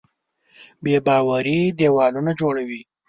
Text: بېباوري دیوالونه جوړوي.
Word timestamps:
بېباوري 0.83 1.59
دیوالونه 1.79 2.31
جوړوي. 2.39 2.81